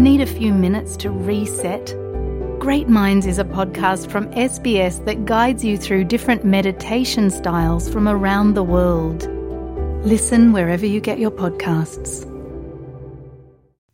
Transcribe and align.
Need 0.00 0.24
a 0.24 0.32
few 0.40 0.56
minutes 0.56 0.96
to 1.04 1.12
reset? 1.12 1.92
Great 2.56 2.88
Minds 2.88 3.28
is 3.28 3.36
a 3.36 3.44
podcast 3.44 4.08
from 4.08 4.32
SBS 4.32 5.04
that 5.04 5.28
guides 5.28 5.60
you 5.60 5.76
through 5.76 6.08
different 6.08 6.40
meditation 6.40 7.28
styles 7.28 7.84
from 7.84 8.08
around 8.08 8.56
the 8.56 8.64
world. 8.64 9.28
Listen 10.00 10.56
wherever 10.56 10.88
you 10.88 11.04
get 11.04 11.20
your 11.20 11.28
podcasts. 11.28 12.24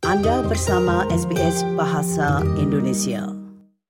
Anda 0.07 0.47
bersama 0.47 1.11
SBS 1.11 1.67
Bahasa 1.75 2.39
Indonesia. 2.55 3.27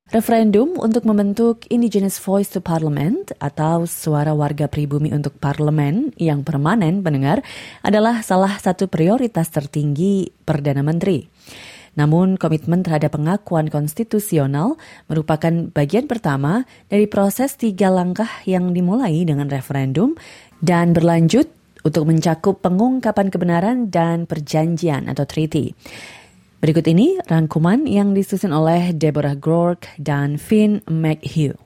Referendum 0.09 0.73
untuk 0.81 1.05
membentuk 1.05 1.69
Indigenous 1.69 2.17
Voice 2.17 2.49
to 2.49 2.65
Parliament 2.65 3.29
atau 3.37 3.85
suara 3.85 4.33
warga 4.33 4.65
pribumi 4.65 5.13
untuk 5.13 5.37
parlemen 5.37 6.17
yang 6.17 6.41
permanen 6.41 7.05
pendengar 7.05 7.45
adalah 7.85 8.25
salah 8.25 8.57
satu 8.57 8.89
prioritas 8.89 9.53
tertinggi 9.53 10.33
Perdana 10.41 10.81
Menteri. 10.81 11.29
Namun 11.97 12.37
komitmen 12.37 12.85
terhadap 12.85 13.17
pengakuan 13.17 13.73
konstitusional 13.73 14.77
merupakan 15.09 15.73
bagian 15.73 16.05
pertama 16.05 16.69
dari 16.87 17.09
proses 17.09 17.57
tiga 17.57 17.89
langkah 17.89 18.29
yang 18.45 18.71
dimulai 18.71 19.25
dengan 19.25 19.49
referendum 19.49 20.13
dan 20.61 20.93
berlanjut 20.93 21.49
untuk 21.81 22.05
mencakup 22.05 22.61
pengungkapan 22.61 23.33
kebenaran 23.33 23.77
dan 23.89 24.29
perjanjian 24.29 25.09
atau 25.09 25.25
treaty. 25.25 25.73
Berikut 26.57 26.85
ini 26.89 27.21
rangkuman 27.21 27.85
yang 27.85 28.17
disusun 28.17 28.49
oleh 28.49 28.93
Deborah 28.93 29.37
Gork 29.37 29.89
dan 30.01 30.41
Finn 30.41 30.81
McHugh. 30.89 31.57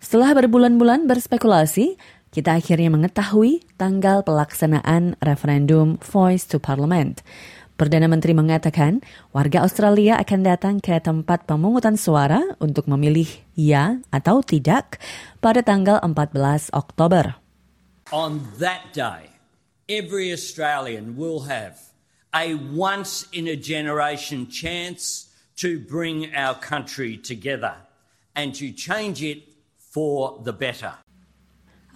Setelah 0.00 0.32
berbulan-bulan 0.32 1.04
berspekulasi, 1.04 2.00
kita 2.32 2.56
akhirnya 2.56 2.88
mengetahui 2.88 3.64
tanggal 3.76 4.24
pelaksanaan 4.24 5.16
referendum 5.20 6.00
Voice 6.00 6.48
to 6.48 6.56
Parliament. 6.56 7.20
Perdana 7.78 8.10
Menteri 8.10 8.34
mengatakan 8.34 9.06
warga 9.30 9.62
Australia 9.62 10.18
akan 10.18 10.40
datang 10.42 10.74
ke 10.82 10.98
tempat 10.98 11.46
pemungutan 11.46 11.94
suara 11.94 12.42
untuk 12.58 12.90
memilih 12.90 13.30
ya 13.54 14.02
atau 14.10 14.42
tidak 14.42 14.98
pada 15.38 15.62
tanggal 15.62 16.02
14 16.02 16.74
Oktober. 16.74 17.38
On 18.10 18.42
that 18.58 18.90
day, 18.90 19.30
every 19.86 20.34
Australian 20.34 21.14
will 21.14 21.46
have 21.46 21.78
a 22.34 22.58
once 22.74 23.30
in 23.30 23.46
a 23.46 23.54
generation 23.54 24.50
chance 24.50 25.30
to 25.54 25.78
bring 25.78 26.34
our 26.34 26.58
country 26.58 27.14
together 27.14 27.78
and 28.34 28.58
to 28.58 28.74
change 28.74 29.22
it 29.22 29.54
for 29.78 30.42
the 30.42 30.50
better. 30.50 30.98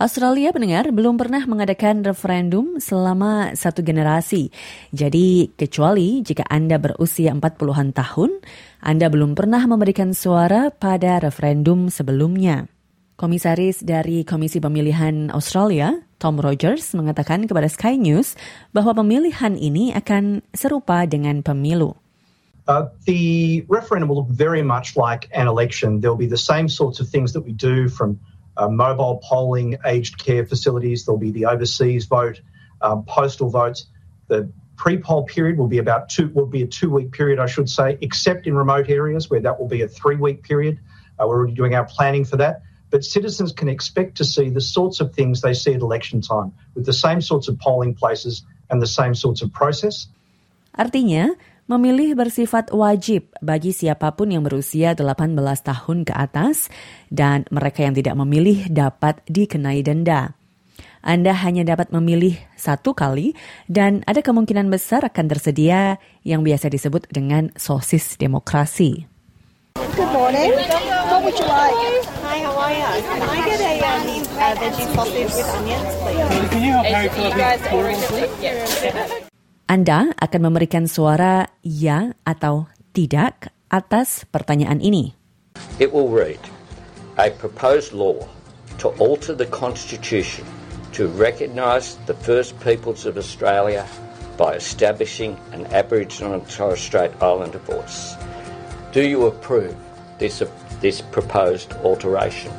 Australia 0.02 0.50
pendengar 0.50 0.90
belum 0.90 1.14
pernah 1.14 1.46
mengadakan 1.46 2.02
referendum 2.02 2.82
selama 2.82 3.54
satu 3.54 3.86
generasi. 3.86 4.50
Jadi, 4.90 5.54
kecuali 5.54 6.26
jika 6.26 6.42
Anda 6.50 6.82
berusia 6.82 7.30
40-an 7.30 7.94
tahun, 7.94 8.42
Anda 8.82 9.06
belum 9.06 9.38
pernah 9.38 9.62
memberikan 9.62 10.10
suara 10.10 10.74
pada 10.74 11.22
referendum 11.22 11.86
sebelumnya. 11.86 12.66
Komisaris 13.14 13.86
dari 13.86 14.26
Komisi 14.26 14.58
Pemilihan 14.58 15.30
Australia, 15.30 15.94
Tom 16.18 16.42
Rogers, 16.42 16.98
mengatakan 16.98 17.46
kepada 17.46 17.70
Sky 17.70 17.94
News 17.94 18.34
bahwa 18.74 18.98
pemilihan 18.98 19.54
ini 19.54 19.94
akan 19.94 20.42
serupa 20.50 21.06
dengan 21.06 21.46
pemilu. 21.46 21.94
Uh, 22.66 22.90
the 23.06 23.62
referendum 23.70 24.10
will 24.10 24.26
look 24.26 24.34
very 24.34 24.66
much 24.66 24.98
like 24.98 25.30
an 25.30 25.46
election. 25.46 26.02
There'll 26.02 26.18
be 26.18 26.30
the 26.30 26.38
same 26.38 26.66
sorts 26.66 26.98
of 26.98 27.06
things 27.06 27.30
that 27.38 27.46
we 27.46 27.54
do 27.54 27.86
from 27.86 28.18
mobile 28.68 29.20
polling, 29.22 29.78
aged 29.84 30.18
care 30.18 30.44
facilities. 30.44 31.04
There'll 31.04 31.18
be 31.18 31.30
the 31.30 31.46
overseas 31.46 32.06
vote, 32.06 32.40
um, 32.80 33.04
postal 33.04 33.50
votes. 33.50 33.86
The 34.28 34.50
pre-poll 34.76 35.24
period 35.24 35.58
will 35.58 35.68
be 35.68 35.78
about 35.78 36.08
two 36.08 36.28
will 36.28 36.46
be 36.46 36.62
a 36.62 36.66
two-week 36.66 37.12
period, 37.12 37.38
I 37.38 37.46
should 37.46 37.70
say, 37.70 37.98
except 38.00 38.46
in 38.46 38.54
remote 38.54 38.88
areas 38.88 39.30
where 39.30 39.40
that 39.40 39.60
will 39.60 39.68
be 39.68 39.82
a 39.82 39.88
three-week 39.88 40.42
period. 40.42 40.78
Uh, 41.18 41.26
we're 41.26 41.36
already 41.36 41.54
doing 41.54 41.74
our 41.74 41.84
planning 41.84 42.24
for 42.24 42.36
that. 42.38 42.62
But 42.90 43.04
citizens 43.04 43.52
can 43.52 43.68
expect 43.68 44.18
to 44.18 44.24
see 44.24 44.50
the 44.50 44.60
sorts 44.60 45.00
of 45.00 45.14
things 45.14 45.40
they 45.40 45.54
see 45.54 45.72
at 45.72 45.80
election 45.80 46.20
time, 46.20 46.52
with 46.74 46.84
the 46.84 46.92
same 46.92 47.22
sorts 47.22 47.48
of 47.48 47.58
polling 47.58 47.94
places 47.94 48.44
and 48.68 48.82
the 48.82 48.86
same 48.86 49.14
sorts 49.14 49.40
of 49.40 49.52
process. 49.52 50.08
Artinya, 50.78 51.36
Memilih 51.72 52.12
bersifat 52.12 52.68
wajib 52.68 53.32
bagi 53.40 53.72
siapa 53.72 54.12
pun 54.12 54.28
yang 54.28 54.44
berusia 54.44 54.92
18 54.92 55.32
tahun 55.40 56.04
ke 56.04 56.12
atas 56.12 56.68
dan 57.08 57.48
mereka 57.48 57.88
yang 57.88 57.96
tidak 57.96 58.12
memilih 58.12 58.68
dapat 58.68 59.24
dikenai 59.24 59.80
denda. 59.80 60.36
Anda 61.00 61.32
hanya 61.32 61.64
dapat 61.64 61.88
memilih 61.88 62.36
satu 62.60 62.92
kali 62.92 63.32
dan 63.72 64.04
ada 64.04 64.20
kemungkinan 64.20 64.68
besar 64.68 65.08
akan 65.08 65.24
tersedia 65.32 65.96
yang 66.28 66.44
biasa 66.44 66.68
disebut 66.68 67.08
dengan 67.08 67.48
sosis 67.56 68.20
demokrasi. 68.20 69.08
Good 69.96 70.12
morning. 70.12 70.52
What 70.52 71.24
would 71.24 71.40
you 71.40 71.48
like? 71.48 72.04
Hi, 72.20 72.36
how 72.44 72.52
are 72.52 72.76
you? 72.76 72.84
Can 73.00 73.24
I 73.24 73.40
get 73.48 73.60
a, 73.64 73.74
um, 73.80 74.04
a 74.44 74.48
veggie 74.60 74.88
sausage 74.92 75.32
with 75.32 75.48
onions, 75.56 75.88
please? 76.04 76.52
Can 76.52 76.60
you 76.68 76.76
help 76.76 76.84
Harry 76.84 77.08
fill 77.16 77.32
up 79.24 79.31
anda 79.72 80.12
akan 80.20 80.52
memberikan 80.52 80.84
suara 80.84 81.48
ya 81.64 82.12
atau 82.28 82.68
tidak 82.92 83.48
atas 83.72 84.28
pertanyaan 84.28 84.84
ini. 84.84 85.16
It 85.80 85.88
will 85.96 86.12
read, 86.12 86.36
a 87.16 87.32
proposed 87.32 87.96
law 87.96 88.28
to 88.84 88.92
alter 89.00 89.32
the 89.32 89.48
constitution 89.48 90.44
to 90.92 91.08
recognise 91.16 91.96
the 92.04 92.12
first 92.20 92.52
peoples 92.60 93.08
of 93.08 93.16
Australia 93.16 93.88
by 94.36 94.60
establishing 94.60 95.40
an 95.56 95.64
Aboriginal 95.72 96.36
and 96.36 96.44
Torres 96.52 96.84
Strait 96.84 97.16
Islander 97.24 97.64
voice. 97.64 98.12
Do 98.92 99.00
you 99.00 99.24
approve 99.24 99.72
this, 100.20 100.44
this 100.84 101.00
proposed 101.00 101.72
alteration? 101.80 102.52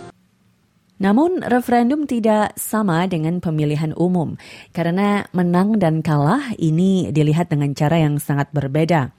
Namun 1.03 1.43
referendum 1.43 2.07
tidak 2.07 2.55
sama 2.55 3.03
dengan 3.11 3.43
pemilihan 3.43 3.91
umum 3.99 4.39
karena 4.71 5.27
menang 5.35 5.75
dan 5.75 5.99
kalah 5.99 6.55
ini 6.55 7.11
dilihat 7.11 7.51
dengan 7.51 7.75
cara 7.75 7.99
yang 7.99 8.23
sangat 8.23 8.47
berbeda. 8.55 9.11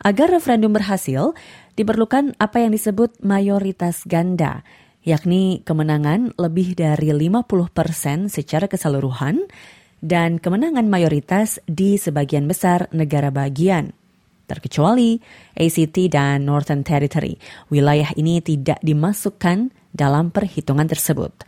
Agar 0.00 0.32
referendum 0.32 0.72
berhasil, 0.72 1.36
diperlukan 1.76 2.32
apa 2.40 2.64
yang 2.64 2.72
disebut 2.72 3.20
mayoritas 3.20 4.08
ganda, 4.08 4.64
yakni 5.04 5.60
kemenangan 5.68 6.32
lebih 6.40 6.72
dari 6.72 7.12
50% 7.12 8.32
secara 8.32 8.64
keseluruhan 8.64 9.44
dan 10.00 10.38
kemenangan 10.38 10.86
mayoritas 10.88 11.58
di 11.68 11.98
sebagian 11.98 12.46
besar 12.46 12.88
negara 12.94 13.28
bagian 13.34 13.97
terkecuali 14.48 15.20
ACT 15.52 16.08
dan 16.08 16.48
Northern 16.48 16.80
Territory. 16.80 17.36
Wilayah 17.68 18.16
ini 18.16 18.40
tidak 18.40 18.80
dimasukkan 18.80 19.68
dalam 19.92 20.32
perhitungan 20.32 20.88
tersebut. 20.88 21.44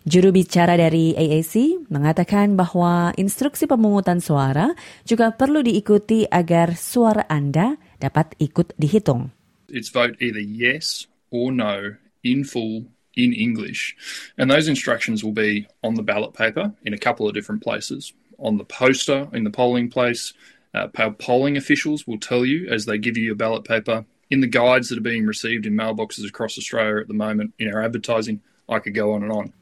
Juru 0.00 0.32
bicara 0.32 0.80
dari 0.80 1.12
AAC 1.12 1.86
mengatakan 1.92 2.56
bahwa 2.56 3.12
instruksi 3.20 3.68
pemungutan 3.68 4.18
suara 4.18 4.72
juga 5.04 5.28
perlu 5.30 5.60
diikuti 5.60 6.24
agar 6.24 6.72
suara 6.72 7.28
Anda 7.28 7.76
dapat 8.00 8.32
ikut 8.40 8.74
dihitung. 8.80 9.28
It's 9.68 9.92
vote 9.92 10.16
either 10.18 10.40
yes 10.40 11.04
or 11.30 11.52
no 11.52 12.00
in 12.24 12.48
full 12.48 12.88
in 13.12 13.36
English. 13.36 13.92
And 14.40 14.50
those 14.50 14.72
instructions 14.72 15.22
will 15.22 15.36
be 15.36 15.68
on 15.84 15.94
the 15.94 16.02
ballot 16.02 16.32
paper 16.32 16.72
in 16.82 16.96
a 16.96 16.98
couple 16.98 17.28
of 17.28 17.36
different 17.36 17.62
places. 17.62 18.16
On 18.40 18.56
the 18.56 18.64
poster 18.64 19.28
in 19.36 19.44
the 19.44 19.52
polling 19.52 19.92
place, 19.92 20.32
uh, 20.74 20.88
polling 21.18 21.56
officials 21.56 22.06
will 22.06 22.18
tell 22.18 22.44
you 22.44 22.68
as 22.70 22.86
they 22.86 22.98
give 22.98 23.16
you 23.16 23.24
your 23.24 23.38
ballot 23.38 23.64
paper 23.64 24.04
in 24.30 24.40
the 24.40 24.46
guides 24.46 24.88
that 24.88 24.98
are 24.98 25.04
being 25.04 25.26
received 25.26 25.66
in 25.66 25.74
mailboxes 25.74 26.28
across 26.28 26.56
Australia 26.56 27.02
at 27.02 27.08
the 27.08 27.14
moment 27.14 27.52
in 27.58 27.72
our 27.72 27.82
advertising. 27.82 28.40
I 28.70 28.78
could 28.78 28.94
go 28.94 29.12
on 29.12 29.26
and 29.26 29.32
on. 29.32 29.52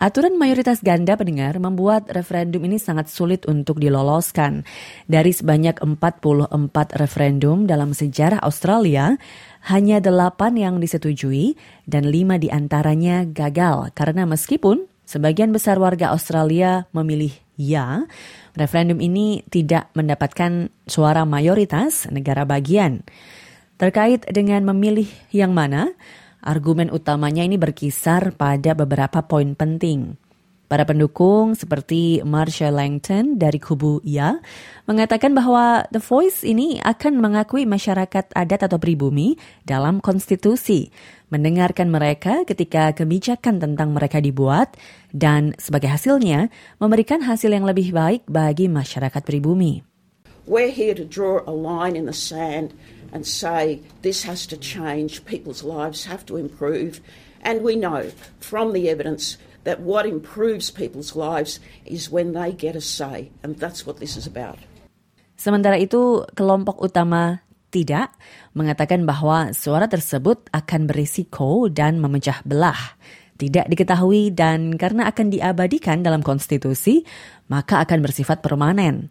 Aturan 0.00 0.40
mayoritas 0.40 0.80
ganda 0.80 1.12
pendengar 1.12 1.60
membuat 1.60 2.08
referendum 2.08 2.64
ini 2.64 2.80
sangat 2.80 3.12
sulit 3.12 3.44
untuk 3.44 3.76
diloloskan. 3.84 4.64
Dari 5.04 5.28
sebanyak 5.28 5.76
44 5.76 6.56
referendum 6.96 7.68
dalam 7.68 7.92
sejarah 7.92 8.40
Australia, 8.40 9.20
hanya 9.68 10.00
delapan 10.00 10.56
yang 10.56 10.74
disetujui 10.80 11.52
dan 11.84 12.08
lima 12.08 12.40
di 12.40 12.48
antaranya 12.48 13.28
gagal 13.28 13.92
karena 13.92 14.24
meskipun 14.24 14.88
sebagian 15.10 15.50
besar 15.50 15.82
warga 15.82 16.14
Australia 16.14 16.86
memilih 16.94 17.34
ya, 17.58 18.06
referendum 18.54 19.02
ini 19.02 19.42
tidak 19.50 19.90
mendapatkan 19.98 20.70
suara 20.86 21.26
mayoritas 21.26 22.06
negara 22.14 22.46
bagian. 22.46 23.02
Terkait 23.74 24.22
dengan 24.30 24.62
memilih 24.70 25.10
yang 25.34 25.50
mana, 25.50 25.90
argumen 26.38 26.94
utamanya 26.94 27.42
ini 27.42 27.58
berkisar 27.58 28.38
pada 28.38 28.78
beberapa 28.78 29.26
poin 29.26 29.58
penting. 29.58 30.14
Para 30.70 30.86
pendukung 30.86 31.58
seperti 31.58 32.22
Marsha 32.22 32.70
Langton 32.70 33.42
dari 33.42 33.58
kubu 33.58 33.98
Ya 34.06 34.38
mengatakan 34.86 35.34
bahwa 35.34 35.82
The 35.90 35.98
Voice 35.98 36.46
ini 36.46 36.78
akan 36.78 37.18
mengakui 37.18 37.66
masyarakat 37.66 38.30
adat 38.30 38.70
atau 38.70 38.78
pribumi 38.78 39.34
dalam 39.66 39.98
konstitusi, 39.98 40.94
mendengarkan 41.26 41.90
mereka 41.90 42.46
ketika 42.46 42.94
kebijakan 42.94 43.58
tentang 43.58 43.90
mereka 43.90 44.22
dibuat, 44.22 44.78
dan 45.10 45.58
sebagai 45.58 45.90
hasilnya 45.90 46.54
memberikan 46.78 47.26
hasil 47.26 47.50
yang 47.50 47.66
lebih 47.66 47.90
baik 47.90 48.30
bagi 48.30 48.70
masyarakat 48.70 49.26
pribumi. 49.26 49.82
We're 50.46 50.70
here 50.70 50.94
to 50.94 51.02
draw 51.02 51.42
a 51.50 51.54
line 51.54 51.98
in 51.98 52.06
the 52.06 52.14
sand 52.14 52.78
and 53.10 53.26
say 53.26 53.82
this 54.06 54.22
has 54.22 54.46
to 54.46 54.54
change, 54.54 55.26
people's 55.26 55.66
lives 55.66 56.06
have 56.06 56.22
to 56.30 56.38
improve. 56.38 57.02
And 57.42 57.66
we 57.66 57.74
know 57.74 58.14
from 58.38 58.70
the 58.70 58.86
evidence 58.86 59.34
that 59.64 59.80
what 59.82 60.08
improves 60.08 60.72
people's 60.72 61.12
lives 61.12 61.60
is 61.84 62.08
when 62.08 62.32
they 62.32 62.52
get 62.54 62.76
a 62.76 62.84
say, 62.84 63.32
and 63.44 63.56
that's 63.60 63.84
what 63.84 64.00
this 64.00 64.16
is 64.16 64.24
about. 64.24 64.60
Sementara 65.40 65.80
itu, 65.80 66.24
kelompok 66.36 66.84
utama 66.84 67.40
tidak 67.72 68.12
mengatakan 68.52 69.06
bahwa 69.06 69.54
suara 69.56 69.86
tersebut 69.86 70.50
akan 70.52 70.90
berisiko 70.90 71.70
dan 71.70 72.02
memecah 72.02 72.42
belah. 72.44 72.98
Tidak 73.40 73.72
diketahui 73.72 74.36
dan 74.36 74.76
karena 74.76 75.08
akan 75.08 75.32
diabadikan 75.32 76.04
dalam 76.04 76.20
konstitusi, 76.20 77.08
maka 77.48 77.80
akan 77.80 78.04
bersifat 78.04 78.44
permanen. 78.44 79.08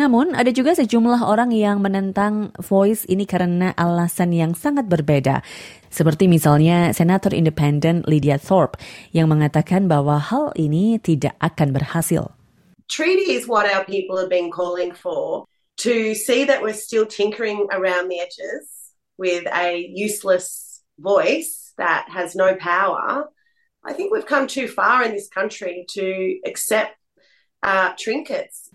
Namun, 0.00 0.32
ada 0.32 0.48
juga 0.48 0.72
sejumlah 0.72 1.20
orang 1.20 1.52
yang 1.52 1.84
menentang 1.84 2.56
voice 2.56 3.04
ini 3.04 3.28
karena 3.28 3.76
alasan 3.76 4.32
yang 4.32 4.56
sangat 4.56 4.88
berbeda. 4.88 5.44
Seperti 5.92 6.24
misalnya 6.24 6.96
Senator 6.96 7.36
Independen 7.36 8.00
Lydia 8.08 8.40
Thorpe 8.40 8.80
yang 9.12 9.28
mengatakan 9.28 9.92
bahwa 9.92 10.16
hal 10.16 10.56
ini 10.56 10.96
tidak 10.96 11.36
akan 11.44 11.76
berhasil. 11.76 12.32
Treaty 12.88 13.36
is 13.36 13.44
what 13.44 13.68
our 13.68 13.84
people 13.84 14.16
have 14.16 14.32
been 14.32 14.48
calling 14.48 14.96
for. 14.96 15.44
To 15.84 16.16
see 16.16 16.48
that 16.48 16.64
we're 16.64 16.72
still 16.72 17.04
tinkering 17.04 17.68
around 17.68 18.08
the 18.08 18.24
edges 18.24 18.96
with 19.20 19.44
a 19.52 19.84
useless 19.92 20.80
voice 20.96 21.76
that 21.76 22.08
has 22.08 22.32
no 22.32 22.56
power, 22.56 23.28
I 23.84 23.92
think 23.92 24.12
we've 24.12 24.24
come 24.24 24.48
too 24.48 24.64
far 24.64 25.04
in 25.04 25.12
this 25.12 25.28
country 25.28 25.84
to 25.92 26.40
accept 26.48 26.96
uh, 27.60 27.92
trinkets. 28.00 28.69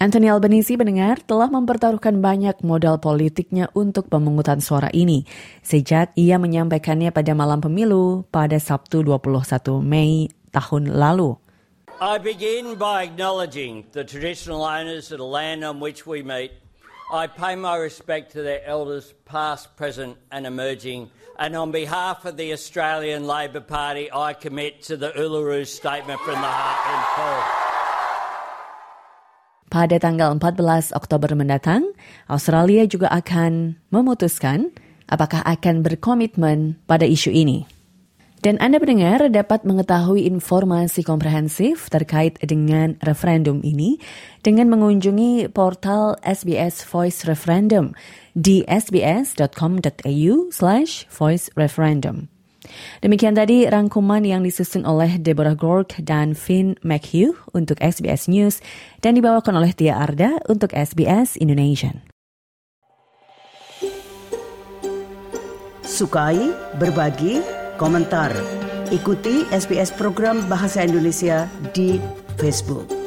Anthony 0.00 0.32
Albanese 0.32 0.80
mendengar 0.80 1.20
telah 1.28 1.52
mempertaruhkan 1.52 2.24
banyak 2.24 2.64
modal 2.64 2.96
politiknya 3.04 3.68
untuk 3.76 4.08
pemungutan 4.08 4.64
suara 4.64 4.88
ini 4.96 5.28
sejak 5.60 6.16
ia 6.16 6.40
menyampaikannya 6.40 7.12
pada 7.12 7.36
malam 7.36 7.60
pemilu 7.60 8.24
pada 8.32 8.56
Sabtu 8.56 9.04
21 9.04 9.84
Mei 9.84 10.32
tahun 10.56 10.88
lalu. 10.96 11.36
I 12.00 12.16
begin 12.16 12.80
by 12.80 13.04
acknowledging 13.04 13.84
the 13.92 14.00
traditional 14.00 14.64
owners 14.64 15.12
of 15.12 15.20
the 15.20 15.28
land 15.28 15.68
on 15.68 15.84
which 15.84 16.08
we 16.08 16.24
meet. 16.24 16.56
I 17.12 17.28
pay 17.28 17.52
my 17.52 17.76
respect 17.76 18.32
to 18.32 18.40
their 18.40 18.64
elders, 18.64 19.12
past, 19.28 19.76
present, 19.76 20.16
and 20.32 20.48
emerging. 20.48 21.12
And 21.36 21.52
on 21.52 21.76
behalf 21.76 22.24
of 22.24 22.40
the 22.40 22.56
Australian 22.56 23.28
Labor 23.28 23.60
Party, 23.60 24.08
I 24.08 24.32
commit 24.32 24.80
to 24.88 24.96
the 24.96 25.12
Uluru 25.12 25.68
Statement 25.68 26.24
from 26.24 26.40
the 26.40 26.48
Heart 26.48 26.80
and 26.88 27.02
Call. 27.12 27.69
Pada 29.70 30.02
tanggal 30.02 30.34
14 30.34 30.90
Oktober 30.98 31.30
mendatang, 31.38 31.94
Australia 32.26 32.82
juga 32.90 33.06
akan 33.14 33.78
memutuskan 33.94 34.74
apakah 35.06 35.46
akan 35.46 35.86
berkomitmen 35.86 36.74
pada 36.90 37.06
isu 37.06 37.30
ini. 37.30 37.70
Dan 38.40 38.58
Anda 38.58 38.80
pendengar 38.80 39.30
dapat 39.30 39.68
mengetahui 39.68 40.26
informasi 40.26 41.04
komprehensif 41.06 41.92
terkait 41.92 42.40
dengan 42.40 42.98
referendum 43.04 43.60
ini 43.62 44.00
dengan 44.42 44.72
mengunjungi 44.72 45.52
portal 45.54 46.16
SBS 46.24 46.82
Voice 46.88 47.28
Referendum 47.28 47.94
di 48.34 48.66
sbs.com.au 48.66 50.34
slash 50.50 51.04
voice 51.12 51.46
referendum. 51.54 52.39
Demikian 53.00 53.34
tadi 53.34 53.64
rangkuman 53.66 54.22
yang 54.22 54.44
disusun 54.44 54.84
oleh 54.84 55.16
Deborah 55.16 55.56
Gork 55.56 55.96
dan 56.02 56.36
Finn 56.36 56.76
McHugh 56.84 57.36
untuk 57.56 57.80
SBS 57.80 58.28
News 58.28 58.60
dan 59.00 59.16
dibawakan 59.16 59.56
oleh 59.56 59.72
Tia 59.72 59.96
Arda 59.96 60.38
untuk 60.46 60.70
SBS 60.76 61.40
Indonesia. 61.40 61.96
Sukai, 65.80 66.54
berbagi, 66.78 67.42
komentar. 67.74 68.30
Ikuti 68.94 69.46
SBS 69.50 69.90
program 69.94 70.46
Bahasa 70.46 70.86
Indonesia 70.86 71.50
di 71.74 71.98
Facebook. 72.38 72.99